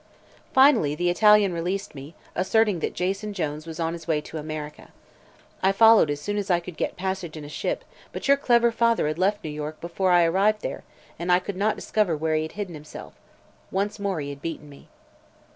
[0.51, 4.89] "Finally the Italian released me, asserting that Jason Jones was on his way to America.
[5.61, 8.71] I followed as soon as I could get passage in a ship, but your clever
[8.71, 10.83] father had left New York before I arrived there
[11.19, 13.13] and I could not discover where he had hidden himself.
[13.69, 14.87] Once more he had beaten me."